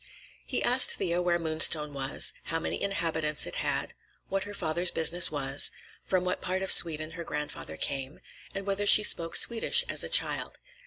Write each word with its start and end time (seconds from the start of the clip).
He 0.47 0.63
asked 0.63 0.93
Thea 0.95 1.21
where 1.21 1.37
Moonstone 1.37 1.93
was; 1.93 2.33
how 2.45 2.59
many 2.59 2.81
inhabitants 2.81 3.45
it 3.45 3.57
had; 3.57 3.93
what 4.29 4.45
her 4.45 4.53
father's 4.55 4.89
business 4.89 5.29
was; 5.31 5.69
from 6.03 6.23
what 6.25 6.41
part 6.41 6.63
of 6.63 6.71
Sweden 6.71 7.11
her 7.11 7.23
grandfather 7.23 7.77
came; 7.77 8.19
and 8.55 8.65
whether 8.65 8.87
she 8.87 9.03
spoke 9.03 9.35
Swedish 9.35 9.85
as 9.87 10.03
a 10.03 10.09
child. 10.09 10.57